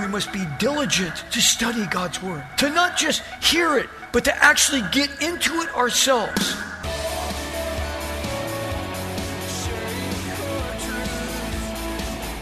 [0.00, 4.34] We must be diligent to study God's Word, to not just hear it, but to
[4.42, 6.56] actually get into it ourselves.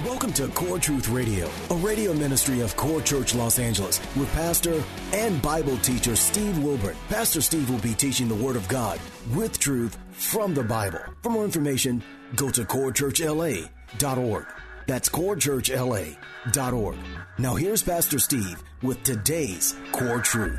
[0.04, 4.80] Welcome to Core Truth Radio, a radio ministry of Core Church Los Angeles with pastor
[5.12, 6.94] and Bible teacher Steve Wilburn.
[7.08, 9.00] Pastor Steve will be teaching the Word of God
[9.34, 11.00] with truth from the Bible.
[11.22, 12.00] For more information,
[12.36, 14.46] go to corechurchla.org.
[14.90, 16.96] That's corechurchla.org.
[17.38, 20.58] Now here's Pastor Steve with today's Core Truth.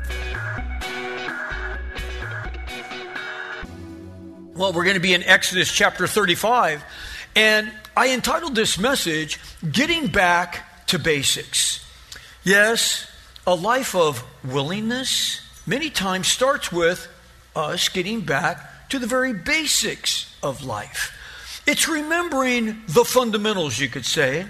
[4.54, 6.82] Well, we're going to be in Exodus chapter 35,
[7.36, 9.38] and I entitled this message,
[9.70, 11.84] Getting Back to Basics.
[12.42, 13.06] Yes,
[13.46, 17.06] a life of willingness many times starts with
[17.54, 21.18] us getting back to the very basics of life.
[21.66, 24.46] It's remembering the fundamentals, you could say.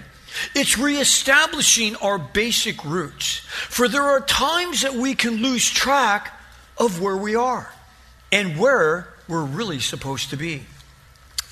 [0.55, 3.37] It's reestablishing our basic roots.
[3.37, 6.39] For there are times that we can lose track
[6.77, 7.71] of where we are
[8.31, 10.63] and where we're really supposed to be.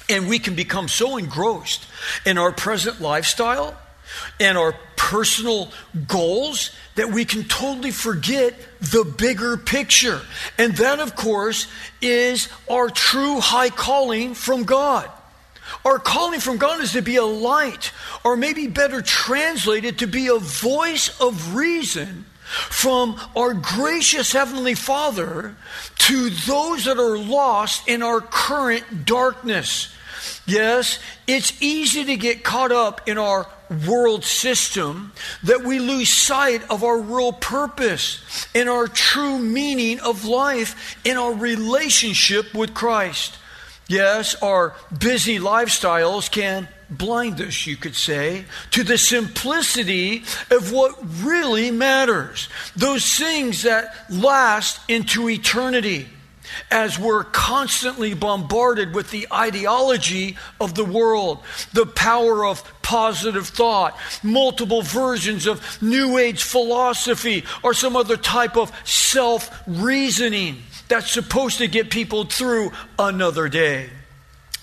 [0.09, 1.85] And we can become so engrossed
[2.25, 3.77] in our present lifestyle
[4.39, 5.71] and our personal
[6.07, 10.21] goals that we can totally forget the bigger picture.
[10.57, 11.67] And that, of course,
[12.01, 15.09] is our true high calling from God.
[15.85, 17.91] Our calling from God is to be a light,
[18.23, 25.55] or maybe better translated, to be a voice of reason from our gracious Heavenly Father
[25.99, 29.93] to those that are lost in our current darkness.
[30.45, 33.47] Yes, it's easy to get caught up in our
[33.87, 40.25] world system that we lose sight of our real purpose and our true meaning of
[40.25, 43.37] life in our relationship with Christ.
[43.91, 50.97] Yes, our busy lifestyles can blind us, you could say, to the simplicity of what
[51.21, 52.47] really matters.
[52.73, 56.07] Those things that last into eternity.
[56.69, 61.39] As we're constantly bombarded with the ideology of the world,
[61.73, 68.55] the power of positive thought, multiple versions of New Age philosophy, or some other type
[68.55, 73.89] of self reasoning that's supposed to get people through another day.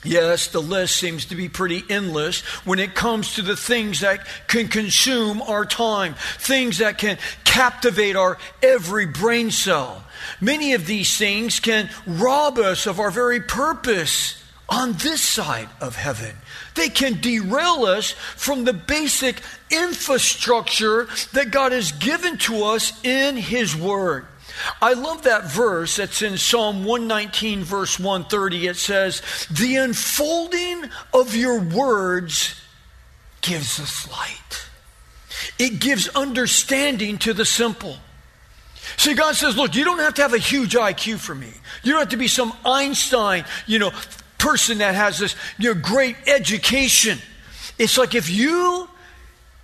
[0.05, 4.27] Yes, the list seems to be pretty endless when it comes to the things that
[4.47, 10.05] can consume our time, things that can captivate our every brain cell.
[10.41, 15.97] Many of these things can rob us of our very purpose on this side of
[15.97, 16.37] heaven.
[16.79, 23.37] They can derail us from the basic infrastructure that God has given to us in
[23.37, 24.27] His Word.
[24.81, 28.69] I love that verse that's in Psalm 119, verse 130.
[28.69, 32.55] It says, The unfolding of your words
[33.41, 34.69] gives us light,
[35.59, 37.97] it gives understanding to the simple.
[38.97, 41.53] See, God says, Look, you don't have to have a huge IQ for me.
[41.83, 43.91] You don't have to be some Einstein, you know,
[44.39, 47.19] person that has this you know, great education.
[47.79, 48.89] It's like if you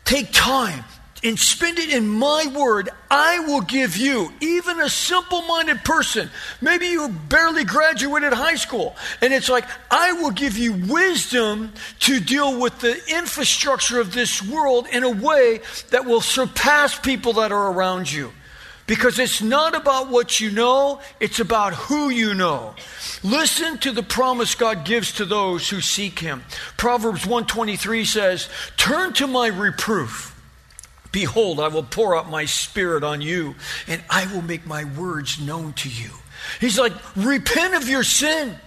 [0.04, 0.84] take time
[1.24, 6.28] and spend it in my word, I will give you, even a simple minded person.
[6.60, 8.94] Maybe you barely graduated high school.
[9.22, 14.42] And it's like, I will give you wisdom to deal with the infrastructure of this
[14.42, 18.30] world in a way that will surpass people that are around you.
[18.86, 22.74] Because it's not about what you know, it's about who you know.
[23.22, 26.44] Listen to the promise God gives to those who seek him.
[26.76, 30.34] Proverbs 123 says, "Turn to my reproof."
[31.12, 33.54] Behold, I will pour out my spirit on you,
[33.86, 36.10] and I will make my words known to you.
[36.60, 38.58] He's like, repent of your sin,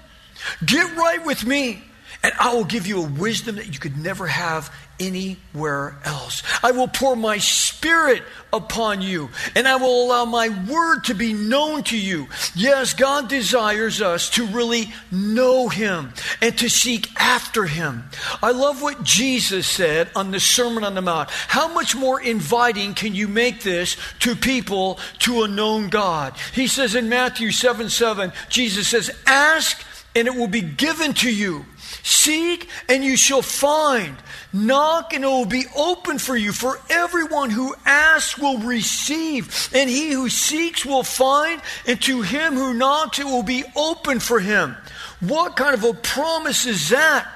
[0.66, 1.84] get right with me,
[2.24, 6.44] and I will give you a wisdom that you could never have anywhere else.
[6.64, 8.24] I will pour my spirit
[8.54, 12.28] upon you, and I will allow my word to be known to you.
[12.56, 18.06] Yes, God desires us to really know Him and to seek after Him.
[18.42, 21.30] I love what Jesus said on the Sermon on the Mount.
[21.30, 26.36] How much more inviting can you make this to people to a known God?
[26.54, 29.84] He says in Matthew 7 7, Jesus says, Ask
[30.18, 31.64] and it will be given to you.
[32.04, 34.18] Seek and you shall find.
[34.54, 36.52] Knock and it will be open for you.
[36.52, 42.56] For everyone who asks will receive, and he who seeks will find, and to him
[42.56, 44.76] who knocks it will be open for him.
[45.20, 47.28] What kind of a promise is that?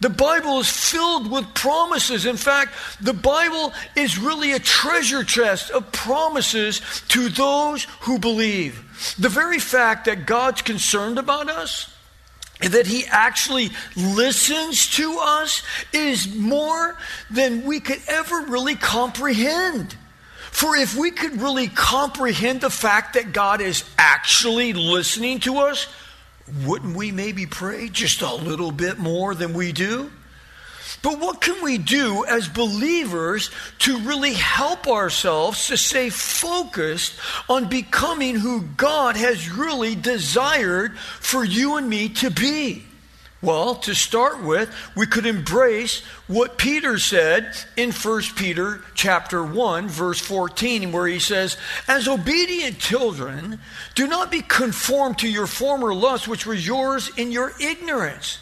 [0.00, 2.26] The Bible is filled with promises.
[2.26, 9.14] In fact, the Bible is really a treasure chest of promises to those who believe.
[9.18, 11.95] The very fact that God's concerned about us,
[12.60, 15.62] that he actually listens to us
[15.92, 16.96] is more
[17.30, 19.94] than we could ever really comprehend.
[20.50, 25.86] For if we could really comprehend the fact that God is actually listening to us,
[26.64, 30.10] wouldn't we maybe pray just a little bit more than we do?
[31.06, 37.12] But what can we do as believers to really help ourselves to stay focused
[37.48, 42.82] on becoming who God has really desired for you and me to be?
[43.40, 49.86] Well, to start with, we could embrace what Peter said in 1 Peter chapter 1
[49.86, 51.56] verse 14 where he says,
[51.86, 53.60] "As obedient children,
[53.94, 58.38] do not be conformed to your former lusts which were yours in your ignorance."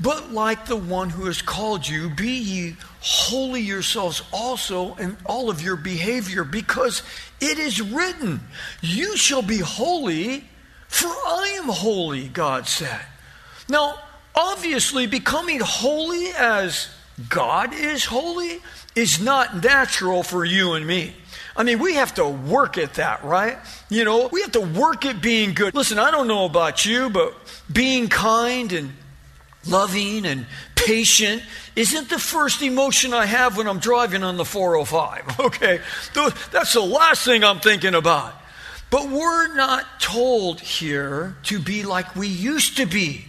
[0.00, 5.50] But like the one who has called you, be ye holy yourselves also in all
[5.50, 7.02] of your behavior, because
[7.40, 8.40] it is written,
[8.80, 10.44] You shall be holy,
[10.88, 13.00] for I am holy, God said.
[13.68, 13.98] Now,
[14.34, 16.88] obviously, becoming holy as
[17.28, 18.60] God is holy
[18.96, 21.14] is not natural for you and me.
[21.56, 23.58] I mean, we have to work at that, right?
[23.88, 25.72] You know, we have to work at being good.
[25.72, 27.34] Listen, I don't know about you, but
[27.72, 28.92] being kind and
[29.66, 31.42] loving and patient
[31.76, 35.40] isn't the first emotion I have when I'm driving on the 405.
[35.44, 35.80] Okay,
[36.52, 38.34] that's the last thing I'm thinking about.
[38.90, 43.24] But we're not told here to be like we used to be.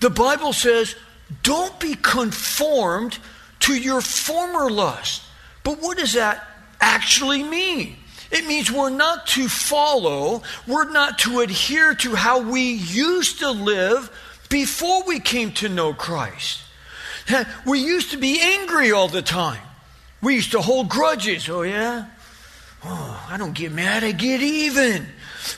[0.00, 0.96] The Bible says,
[1.42, 3.18] don't be conformed
[3.60, 5.22] to your former lust.
[5.62, 6.46] But what does that
[6.80, 7.96] actually mean?
[8.30, 13.50] It means we're not to follow, we're not to adhere to how we used to
[13.50, 14.10] live
[14.54, 16.60] before we came to know Christ.
[17.66, 19.60] We used to be angry all the time.
[20.22, 21.48] We used to hold grudges.
[21.48, 22.06] Oh, yeah?
[22.84, 25.08] Oh, I don't get mad, I get even.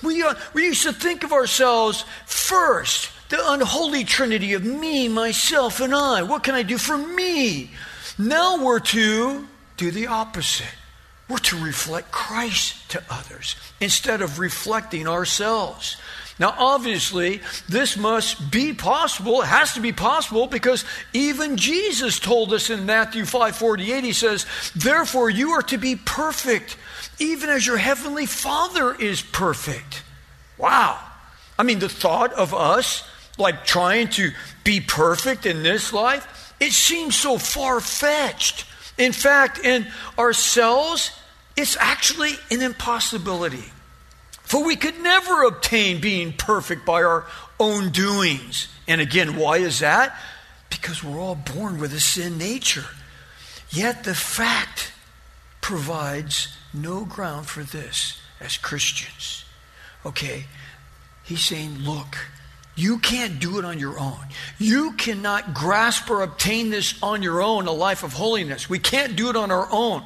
[0.02, 5.80] We, uh, we used to think of ourselves first, the unholy trinity of me, myself,
[5.80, 6.22] and I.
[6.22, 7.72] What can I do for me?
[8.16, 9.46] Now we're to
[9.76, 10.74] do the opposite.
[11.28, 15.98] We're to reflect Christ to others instead of reflecting ourselves.
[16.38, 19.40] Now, obviously, this must be possible.
[19.40, 20.84] It has to be possible because
[21.14, 24.44] even Jesus told us in Matthew 5 48, he says,
[24.74, 26.76] Therefore, you are to be perfect,
[27.18, 30.02] even as your heavenly Father is perfect.
[30.58, 30.98] Wow.
[31.58, 33.08] I mean, the thought of us
[33.38, 34.30] like trying to
[34.62, 38.66] be perfect in this life, it seems so far fetched.
[38.98, 39.86] In fact, in
[40.18, 41.12] ourselves,
[41.56, 43.64] it's actually an impossibility.
[44.46, 47.26] For we could never obtain being perfect by our
[47.58, 48.68] own doings.
[48.86, 50.16] And again, why is that?
[50.70, 52.86] Because we're all born with a sin nature.
[53.70, 54.92] Yet the fact
[55.60, 59.44] provides no ground for this as Christians.
[60.04, 60.44] Okay,
[61.24, 62.16] he's saying, look,
[62.76, 64.20] you can't do it on your own.
[64.58, 68.70] You cannot grasp or obtain this on your own, a life of holiness.
[68.70, 70.04] We can't do it on our own.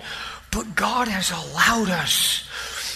[0.51, 2.49] But God has allowed us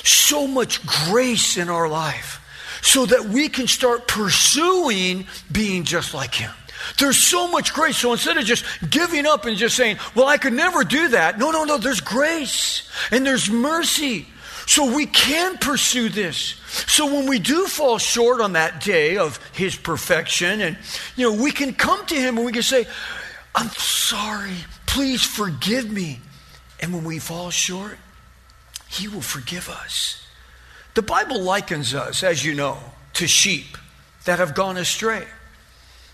[0.04, 2.40] so much grace in our life
[2.82, 6.50] so that we can start pursuing being just like Him.
[6.98, 7.96] There's so much grace.
[7.96, 11.38] So instead of just giving up and just saying, well, I could never do that.
[11.38, 11.78] No, no, no.
[11.78, 14.26] There's grace and there's mercy.
[14.66, 16.56] So we can pursue this.
[16.86, 20.78] So when we do fall short on that day of His perfection, and,
[21.16, 22.86] you know, we can come to Him and we can say,
[23.54, 24.54] I'm sorry.
[24.86, 26.20] Please forgive me.
[26.80, 27.98] And when we fall short,
[28.94, 30.26] he will forgive us.
[30.94, 32.78] The Bible likens us, as you know,
[33.14, 33.76] to sheep
[34.24, 35.26] that have gone astray.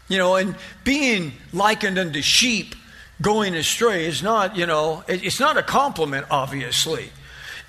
[0.09, 2.75] You know, and being likened unto sheep
[3.23, 7.11] going astray is not, you know, it's not a compliment, obviously.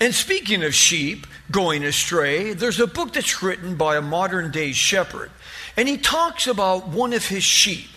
[0.00, 4.72] And speaking of sheep going astray, there's a book that's written by a modern day
[4.72, 5.30] shepherd.
[5.76, 7.88] And he talks about one of his sheep.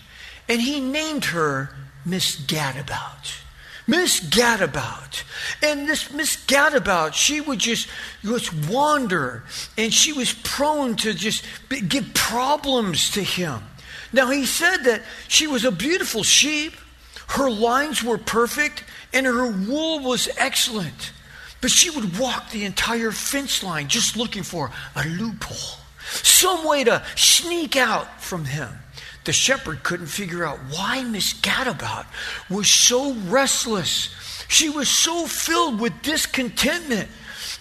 [0.48, 3.40] And he named her Miss Gadabout.
[3.86, 5.22] Miss Gadabout.
[5.62, 7.88] And this Miss Gadabout, she would just,
[8.22, 9.44] just wander
[9.78, 11.44] and she was prone to just
[11.88, 13.60] give problems to him.
[14.12, 16.72] Now, he said that she was a beautiful sheep,
[17.28, 21.12] her lines were perfect, and her wool was excellent.
[21.60, 26.84] But she would walk the entire fence line just looking for a loophole, some way
[26.84, 28.68] to sneak out from him.
[29.26, 32.06] The shepherd couldn't figure out why Miss Gadabout
[32.48, 34.14] was so restless.
[34.48, 37.10] She was so filled with discontentment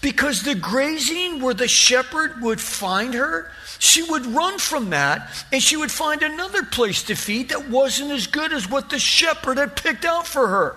[0.01, 5.61] because the grazing where the shepherd would find her, she would run from that and
[5.61, 9.57] she would find another place to feed that wasn't as good as what the shepherd
[9.57, 10.75] had picked out for her.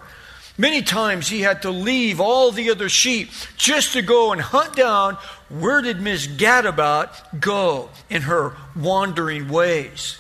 [0.57, 4.75] Many times he had to leave all the other sheep just to go and hunt
[4.75, 5.17] down
[5.49, 10.18] where did Miss Gadabout go in her wandering ways.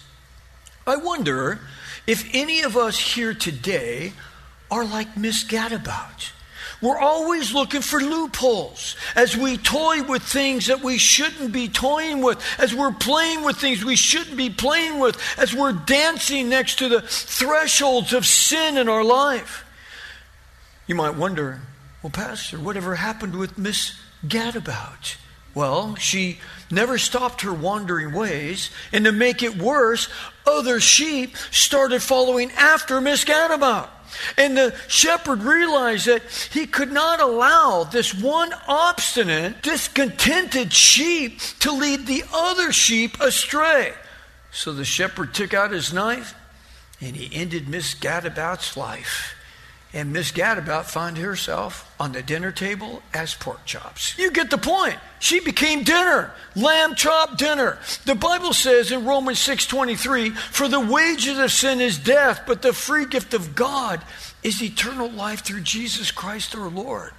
[0.89, 1.61] I wonder
[2.07, 4.15] if any of us here today
[4.71, 6.33] are like Miss Gadabout.
[6.81, 12.23] We're always looking for loopholes as we toy with things that we shouldn't be toying
[12.23, 16.79] with, as we're playing with things we shouldn't be playing with, as we're dancing next
[16.79, 19.65] to the thresholds of sin in our life.
[20.87, 21.61] You might wonder,
[22.03, 25.17] well, Pastor, whatever happened with Miss Gadabout?
[25.59, 26.39] Well, she
[26.71, 30.09] never stopped her wandering ways, and to make it worse,
[30.47, 33.89] other sheep started following after Miss Gadabout.
[34.37, 36.23] And the shepherd realized that
[36.53, 43.95] he could not allow this one obstinate, discontented sheep to lead the other sheep astray.
[44.53, 46.37] So the shepherd took out his knife
[47.01, 49.35] and he ended Miss Gadabout's life.
[49.95, 54.17] And Miss Gadabout found herself on the dinner table as pork chops.
[54.19, 54.99] You get the point.
[55.19, 57.79] She became dinner, lamb chop dinner.
[58.05, 62.75] The Bible says in Romans 6:23, "For the wages of sin is death, but the
[62.75, 64.05] free gift of God
[64.43, 67.15] is eternal life through Jesus Christ our Lord."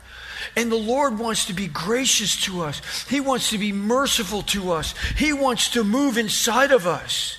[0.56, 2.82] And the Lord wants to be gracious to us.
[3.10, 4.94] He wants to be merciful to us.
[5.16, 7.38] He wants to move inside of us.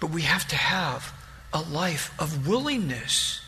[0.00, 1.12] But we have to have
[1.52, 3.40] a life of willingness.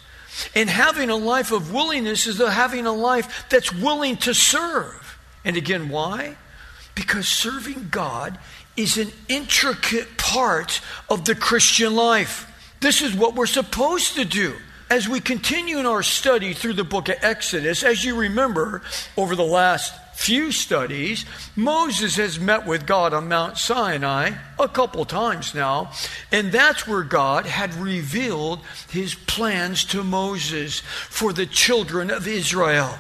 [0.54, 5.18] And having a life of willingness is having a life that's willing to serve.
[5.44, 6.36] And again, why?
[6.94, 8.38] Because serving God
[8.76, 12.52] is an intricate part of the Christian life.
[12.80, 14.54] This is what we're supposed to do.
[14.88, 18.82] As we continue in our study through the book of Exodus, as you remember
[19.16, 25.04] over the last few studies, Moses has met with God on Mount Sinai a couple
[25.04, 25.92] times now,
[26.32, 32.98] and that's where God had revealed his plans to Moses for the children of Israel.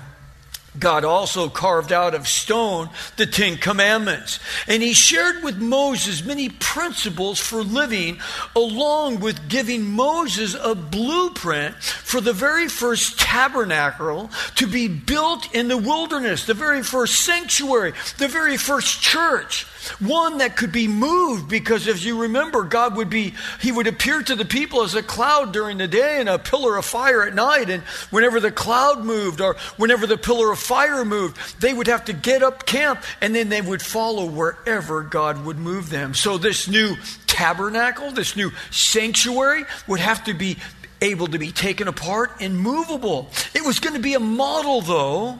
[0.78, 4.40] God also carved out of stone the Ten Commandments.
[4.66, 8.18] And he shared with Moses many principles for living,
[8.54, 15.68] along with giving Moses a blueprint for the very first tabernacle to be built in
[15.68, 19.66] the wilderness, the very first sanctuary, the very first church
[20.00, 24.22] one that could be moved because as you remember god would be he would appear
[24.22, 27.34] to the people as a cloud during the day and a pillar of fire at
[27.34, 31.86] night and whenever the cloud moved or whenever the pillar of fire moved they would
[31.86, 36.14] have to get up camp and then they would follow wherever god would move them
[36.14, 36.94] so this new
[37.26, 40.56] tabernacle this new sanctuary would have to be
[41.00, 45.38] able to be taken apart and movable it was going to be a model though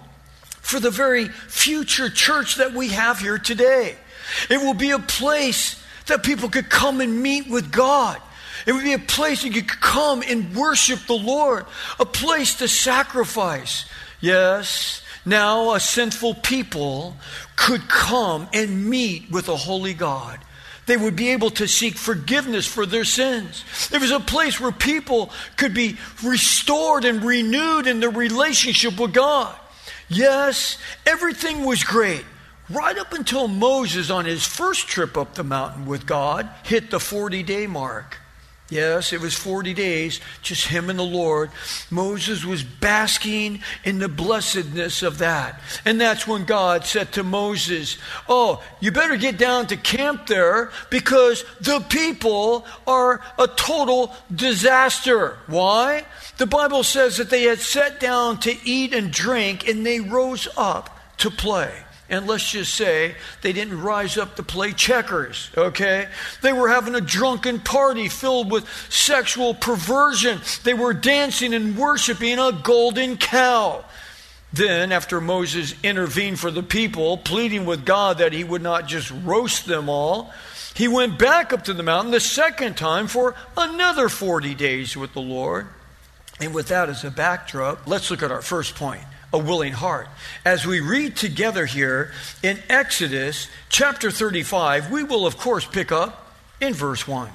[0.61, 3.97] for the very future church that we have here today
[4.50, 8.21] it will be a place that people could come and meet with God.
[8.66, 11.66] It would be a place that you could come and worship the Lord,
[12.00, 13.85] a place to sacrifice.
[14.21, 17.16] Yes, now a sinful people
[17.56, 20.38] could come and meet with a holy God.
[20.87, 23.64] They would be able to seek forgiveness for their sins.
[23.92, 29.12] It was a place where people could be restored and renewed in their relationship with
[29.12, 29.54] God.
[30.09, 32.25] Yes, everything was great
[32.68, 37.00] right up until Moses, on his first trip up the mountain with God, hit the
[37.00, 38.18] 40 day mark.
[38.68, 41.50] Yes, it was 40 days, just him and the Lord.
[41.88, 45.61] Moses was basking in the blessedness of that.
[45.85, 47.96] And that's when God said to Moses,
[48.28, 55.38] Oh, you better get down to camp there because the people are a total disaster.
[55.46, 56.04] Why?
[56.38, 60.49] The Bible says that they had sat down to eat and drink and they rose
[60.56, 61.86] up to play.
[62.08, 66.08] And let's just say they didn't rise up to play checkers, okay?
[66.40, 70.40] They were having a drunken party filled with sexual perversion.
[70.62, 73.84] They were dancing and worshiping a golden cow.
[74.52, 79.10] Then, after Moses intervened for the people, pleading with God that he would not just
[79.25, 80.32] roast them all,
[80.75, 85.12] he went back up to the mountain the second time for another 40 days with
[85.12, 85.66] the Lord.
[86.38, 89.02] And with that as a backdrop, let's look at our first point
[89.37, 90.09] a willing heart.
[90.45, 92.11] As we read together here
[92.43, 97.28] in Exodus chapter 35, we will, of course, pick up in verse 1.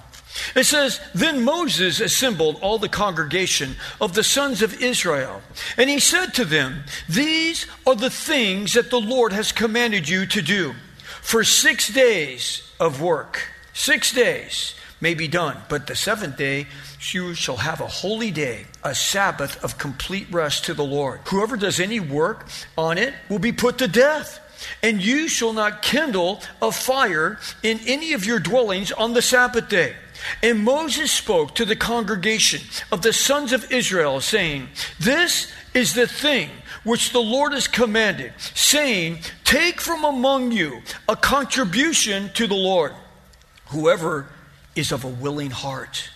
[0.55, 5.41] It says, Then Moses assembled all the congregation of the sons of Israel,
[5.77, 10.25] and he said to them, These are the things that the Lord has commanded you
[10.25, 10.74] to do
[11.22, 13.48] for six days of work.
[13.74, 15.58] Six days may be done.
[15.67, 16.67] But the seventh day
[17.12, 21.22] you shall have a holy day, a Sabbath of complete rest to the Lord.
[21.25, 24.39] Whoever does any work on it will be put to death.
[24.84, 29.67] And you shall not kindle a fire in any of your dwellings on the Sabbath
[29.70, 29.96] day.
[30.43, 36.05] And Moses spoke to the congregation of the sons of Israel, saying, This is the
[36.05, 36.50] thing
[36.84, 42.93] which the Lord has commanded, saying, Take from among you a contribution to the Lord.
[43.67, 44.27] Whoever
[44.75, 46.09] is of a willing heart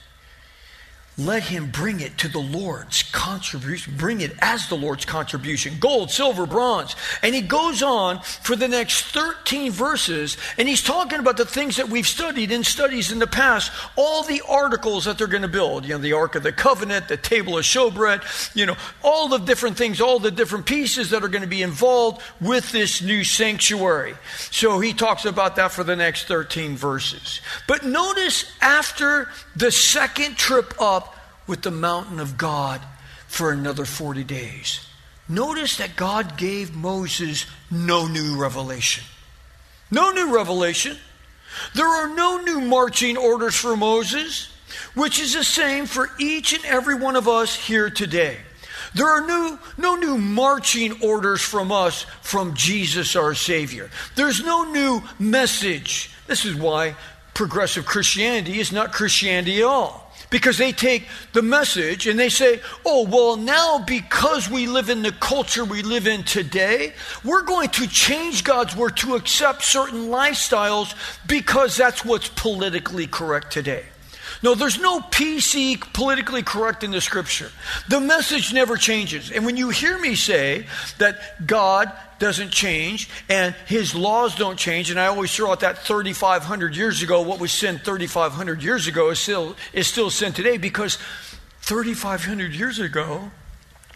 [1.18, 3.96] let him bring it to the Lord's contribution.
[3.96, 6.96] Bring it as the Lord's contribution gold, silver, bronze.
[7.22, 11.78] And he goes on for the next 13 verses, and he's talking about the things
[11.78, 15.48] that we've studied in studies in the past, all the articles that they're going to
[15.48, 15.86] build.
[15.86, 19.38] You know, the Ark of the Covenant, the table of showbread, you know, all the
[19.38, 23.24] different things, all the different pieces that are going to be involved with this new
[23.24, 24.16] sanctuary.
[24.52, 27.40] So he talks about that for the next 13 verses.
[27.68, 31.05] But notice after the second trip up,
[31.48, 32.82] with the mountain of God
[33.28, 34.86] for another 40 days.
[35.28, 39.04] Notice that God gave Moses no new revelation.
[39.92, 40.98] No new revelation.
[41.74, 44.50] There are no new marching orders for Moses,
[44.94, 48.38] which is the same for each and every one of us here today.
[48.94, 53.90] There are new, no new marching orders from us from Jesus our Savior.
[54.16, 56.12] There's no new message.
[56.28, 56.96] This is why
[57.34, 60.05] progressive Christianity is not Christianity at all.
[60.36, 65.02] Because they take the message and they say, oh, well, now because we live in
[65.02, 66.92] the culture we live in today,
[67.24, 70.94] we're going to change God's word to accept certain lifestyles
[71.26, 73.86] because that's what's politically correct today.
[74.44, 77.52] No, there's no PC politically correct in the scripture.
[77.90, 79.32] The message never changes.
[79.32, 84.92] And when you hear me say that God doesn't change and his laws don't change,
[84.92, 89.10] and I always throw out that 3,500 years ago, what was sin 3,500 years ago
[89.10, 90.98] is still, is still sin today because
[91.62, 93.32] 3,500 years ago,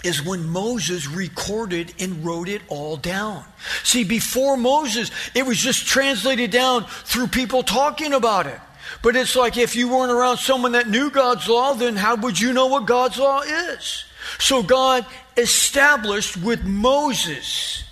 [0.03, 3.43] is when Moses recorded and wrote it all down.
[3.83, 8.59] See, before Moses, it was just translated down through people talking about it.
[9.01, 12.39] But it's like if you weren't around someone that knew God's law, then how would
[12.39, 14.05] you know what God's law is?
[14.39, 15.05] So God
[15.37, 17.83] established with Moses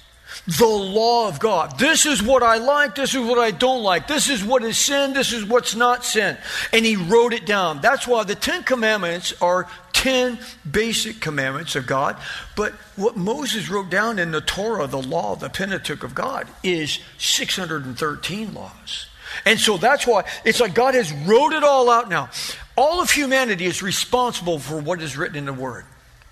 [0.47, 1.77] the law of God.
[1.77, 4.77] This is what I like, this is what I don't like, this is what is
[4.77, 6.37] sin, this is what's not sin.
[6.71, 7.81] And he wrote it down.
[7.81, 12.15] That's why the Ten Commandments are 10 basic commandments of God.
[12.55, 16.99] But what Moses wrote down in the Torah, the law, the Pentateuch of God, is
[17.17, 19.07] 613 laws.
[19.45, 22.29] And so that's why it's like God has wrote it all out now.
[22.75, 25.85] All of humanity is responsible for what is written in the Word.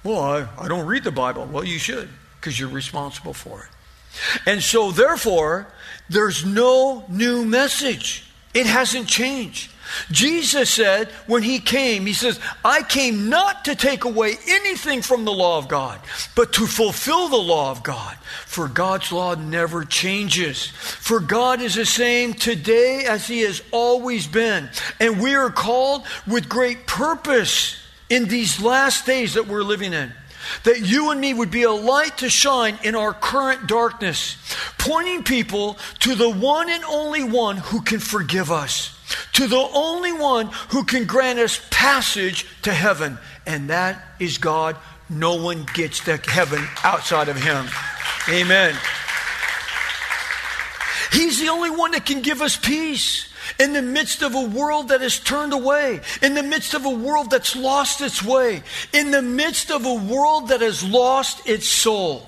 [0.03, 1.45] Well, I, I don't read the Bible.
[1.45, 3.69] Well, you should, because you're responsible for it.
[4.45, 5.67] And so, therefore,
[6.09, 8.25] there's no new message.
[8.53, 9.71] It hasn't changed.
[10.11, 15.25] Jesus said when he came, he says, I came not to take away anything from
[15.25, 15.99] the law of God,
[16.35, 18.15] but to fulfill the law of God.
[18.45, 20.67] For God's law never changes.
[20.67, 24.69] For God is the same today as he has always been.
[24.99, 27.77] And we are called with great purpose
[28.09, 30.11] in these last days that we're living in.
[30.63, 34.37] That you and me would be a light to shine in our current darkness,
[34.77, 38.95] pointing people to the one and only one who can forgive us
[39.33, 44.75] to the only one who can grant us passage to heaven, and that is God.
[45.09, 47.65] No one gets to heaven outside of Him.
[48.29, 48.75] Amen.
[51.11, 54.89] He's the only one that can give us peace in the midst of a world
[54.89, 59.11] that has turned away, in the midst of a world that's lost its way, in
[59.11, 62.27] the midst of a world that has lost its soul.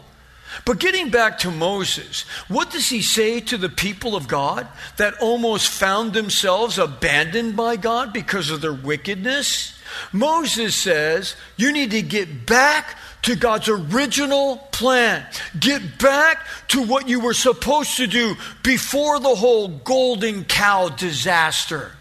[0.66, 4.68] But getting back to Moses, what does he say to the people of God
[4.98, 9.78] that almost found themselves abandoned by God because of their wickedness?
[10.12, 15.26] Moses says, You need to get back to God's original plan.
[15.60, 21.92] Get back to what you were supposed to do before the whole golden cow disaster.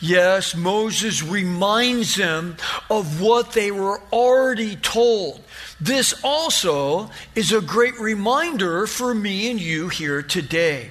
[0.00, 2.56] Yes, Moses reminds them
[2.90, 5.42] of what they were already told.
[5.80, 10.90] This also is a great reminder for me and you here today.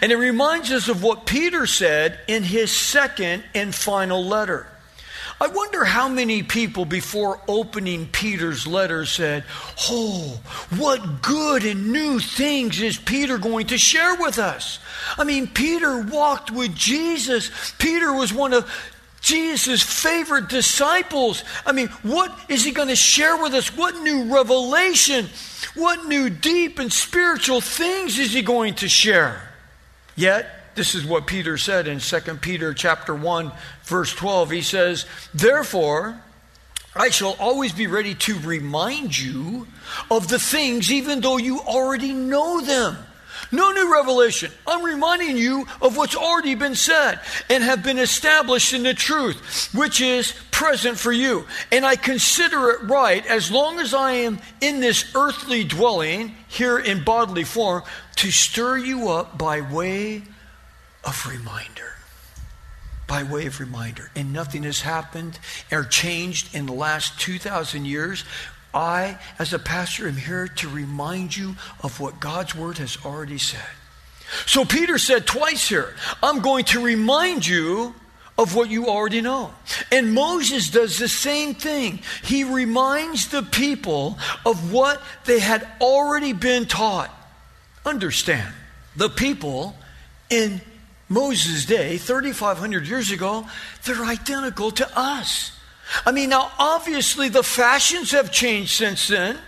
[0.00, 4.66] And it reminds us of what Peter said in his second and final letter.
[5.38, 9.44] I wonder how many people before opening Peter's letter said,
[9.90, 10.40] Oh,
[10.76, 14.78] what good and new things is Peter going to share with us?
[15.18, 17.50] I mean, Peter walked with Jesus.
[17.78, 18.70] Peter was one of
[19.20, 21.44] Jesus' favorite disciples.
[21.66, 23.76] I mean, what is he going to share with us?
[23.76, 25.26] What new revelation?
[25.74, 29.50] What new deep and spiritual things is he going to share?
[30.14, 33.50] Yet, This is what Peter said in 2 Peter chapter 1
[33.84, 34.50] verse 12.
[34.50, 36.20] He says, "Therefore,
[36.94, 39.66] I shall always be ready to remind you
[40.10, 42.98] of the things even though you already know them."
[43.50, 44.52] No new revelation.
[44.66, 49.70] I'm reminding you of what's already been said and have been established in the truth,
[49.72, 51.46] which is present for you.
[51.72, 56.78] And I consider it right, as long as I am in this earthly dwelling, here
[56.78, 57.82] in bodily form,
[58.16, 60.22] to stir you up by way
[61.06, 61.94] of reminder.
[63.06, 64.10] By way of reminder.
[64.14, 65.38] And nothing has happened
[65.70, 68.24] or changed in the last 2,000 years
[68.74, 73.38] I, as a pastor, am here to remind you of what God's word has already
[73.38, 73.70] said.
[74.44, 77.94] So Peter said twice here, I'm going to remind you
[78.36, 79.54] of what you already know.
[79.90, 82.00] And Moses does the same thing.
[82.22, 87.10] He reminds the people of what they had already been taught.
[87.86, 88.52] Understand,
[88.94, 89.74] the people
[90.28, 90.60] in
[91.08, 93.46] Moses' day, 3,500 years ago,
[93.84, 95.52] they're identical to us.
[96.04, 99.38] I mean, now obviously the fashions have changed since then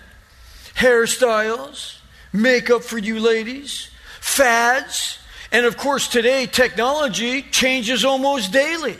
[0.74, 1.96] hairstyles,
[2.32, 3.88] makeup for you ladies,
[4.20, 5.18] fads,
[5.50, 8.96] and of course today technology changes almost daily.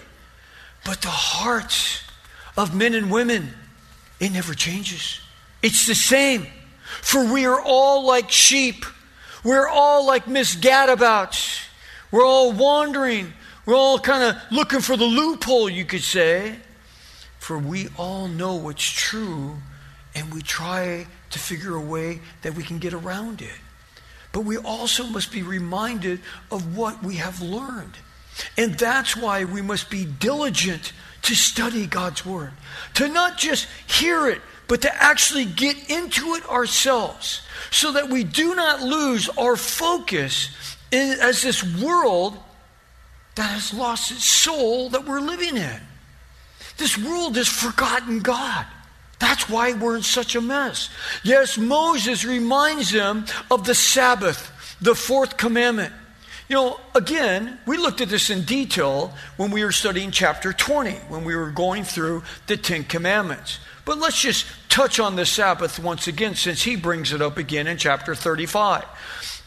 [0.85, 2.03] But the hearts
[2.57, 3.51] of men and women,
[4.19, 5.21] it never changes.
[5.63, 6.49] It's the same.
[6.83, 8.85] For we are all like sheep.
[9.45, 11.68] We're all like Miss Gadabouts.
[12.11, 13.33] We're all wandering.
[13.67, 16.57] We're all kind of looking for the loophole, you could say.
[17.39, 19.57] For we all know what's true,
[20.15, 23.55] and we try to figure a way that we can get around it.
[24.33, 27.95] But we also must be reminded of what we have learned.
[28.57, 30.93] And that's why we must be diligent
[31.23, 32.53] to study God's Word,
[32.95, 38.25] to not just hear it, but to actually get into it ourselves, so that we
[38.25, 40.51] do not lose our focus
[40.93, 42.39] as this world
[43.35, 45.81] that has lost its soul that we're living in.
[46.77, 48.67] This world has forgotten God.
[49.19, 50.91] That's why we're in such a mess.
[51.25, 55.93] Yes, Moses reminds them of the Sabbath, the fourth commandment.
[56.49, 60.93] You know, again, we looked at this in detail when we were studying chapter 20,
[61.09, 63.59] when we were going through the Ten Commandments.
[63.85, 67.67] But let's just touch on the Sabbath once again, since he brings it up again
[67.67, 68.85] in chapter 35.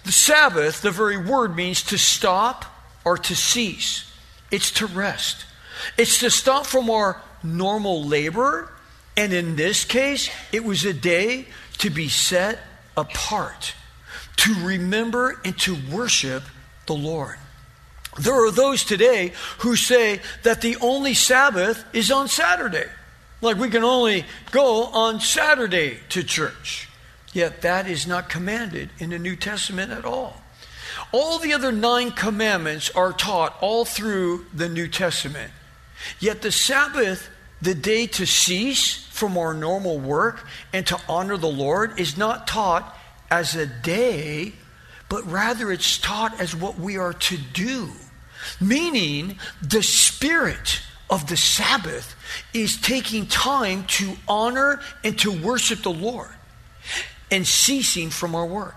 [0.04, 2.66] The Sabbath, the very word means to stop
[3.06, 4.12] or to cease,
[4.52, 5.46] it's to rest.
[5.98, 8.72] It's to stop from our normal labor.
[9.18, 11.48] And in this case, it was a day
[11.80, 12.60] to be set
[12.96, 13.74] apart,
[14.38, 16.44] to remember and to worship
[16.86, 17.38] the Lord.
[18.20, 22.88] There are those today who say that the only Sabbath is on Saturday.
[23.42, 26.90] Like we can only go on Saturday to church.
[27.34, 30.41] Yet that is not commanded in the New Testament at all.
[31.12, 35.52] All the other nine commandments are taught all through the New Testament.
[36.20, 37.30] Yet the Sabbath,
[37.62, 42.48] the day to cease from our normal work and to honor the Lord, is not
[42.48, 42.98] taught
[43.30, 44.54] as a day,
[45.08, 47.91] but rather it's taught as what we are to do.
[48.60, 52.15] Meaning, the spirit of the Sabbath
[52.54, 56.30] is taking time to honor and to worship the Lord
[57.32, 58.76] and ceasing from our work.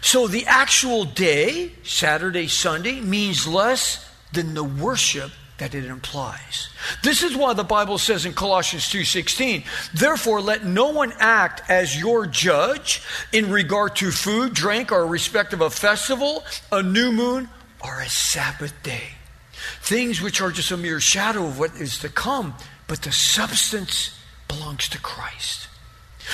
[0.00, 6.68] So the actual day, Saturday, Sunday, means less than the worship that it implies.
[7.02, 11.96] This is why the Bible says in Colossians 2:16, "Therefore let no one act as
[11.96, 17.48] your judge in regard to food, drink, or respect of a festival, a new moon,
[17.80, 19.16] or a Sabbath day."
[19.82, 24.10] Things which are just a mere shadow of what is to come, but the substance
[24.48, 25.68] belongs to Christ.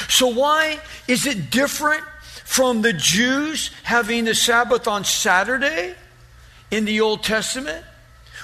[0.08, 2.04] So why is it different
[2.44, 5.94] from the Jews having the Sabbath on Saturday
[6.70, 7.84] in the Old Testament?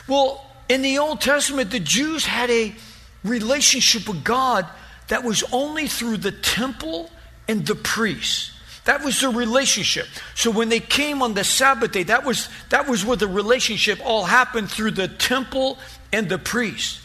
[0.06, 2.74] Well, in the Old Testament, the Jews had a
[3.22, 4.66] relationship with God
[5.08, 7.10] that was only through the temple
[7.48, 8.52] and the priests.
[8.84, 10.06] That was the relationship.
[10.34, 13.98] So when they came on the Sabbath day, that was, that was where the relationship
[14.04, 15.78] all happened through the temple
[16.12, 17.00] and the priest.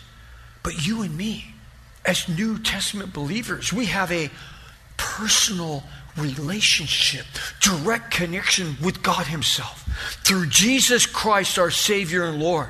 [0.62, 1.54] But you and me,
[2.06, 4.30] as New Testament believers, we have a
[4.98, 5.84] personal
[6.18, 7.26] relationship,
[7.62, 9.86] direct connection with God Himself
[10.24, 12.70] through Jesus Christ, our Savior and Lord.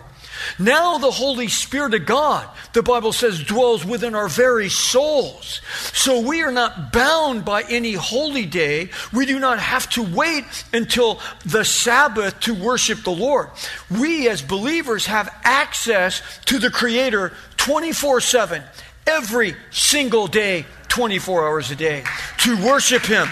[0.57, 5.61] Now the Holy Spirit of God, the Bible says, dwells within our very souls.
[5.93, 8.89] So we are not bound by any holy day.
[9.11, 13.49] We do not have to wait until the Sabbath to worship the Lord.
[13.89, 18.63] We as believers have access to the Creator 24 7,
[19.09, 22.03] every single day, 24 hours a day,
[22.39, 23.27] to worship Him.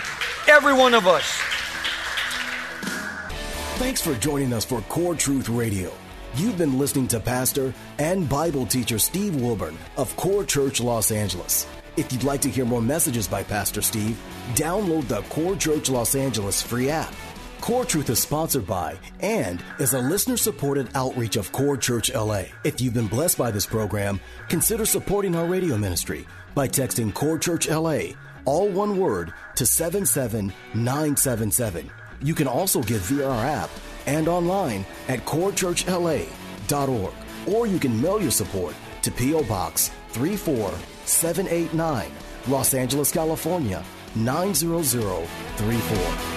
[0.48, 1.24] Every one of us.
[3.78, 5.94] Thanks for joining us for Core Truth Radio.
[6.36, 11.68] You've been listening to Pastor and Bible teacher Steve Wilburn of Core Church Los Angeles.
[11.96, 14.20] If you'd like to hear more messages by Pastor Steve,
[14.56, 17.14] download the Core Church Los Angeles free app.
[17.62, 22.44] Core Truth is sponsored by and is a listener supported outreach of Core Church LA.
[22.64, 27.38] If you've been blessed by this program, consider supporting our radio ministry by texting Core
[27.38, 28.00] Church LA,
[28.46, 31.92] all one word, to 77977.
[32.22, 33.70] You can also give via our app
[34.06, 37.14] and online at corechurchla.org.
[37.48, 39.44] Or you can mail your support to P.O.
[39.44, 42.12] Box 34789,
[42.48, 43.84] Los Angeles, California
[44.16, 46.37] 90034.